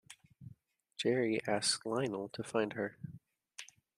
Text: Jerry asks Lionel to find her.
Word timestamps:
Jerry 0.97 1.39
asks 1.45 1.85
Lionel 1.85 2.27
to 2.29 2.41
find 2.43 2.73
her. 2.73 2.97